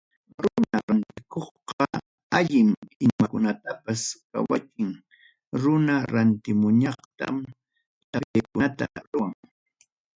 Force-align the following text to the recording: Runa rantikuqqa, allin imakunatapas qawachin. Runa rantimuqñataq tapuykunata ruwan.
Runa 0.45 0.77
rantikuqqa, 0.85 1.85
allin 2.37 2.69
imakunatapas 3.05 4.01
qawachin. 4.31 4.91
Runa 5.61 5.95
rantimuqñataq 6.13 7.35
tapuykunata 8.11 8.85
ruwan. 9.11 9.33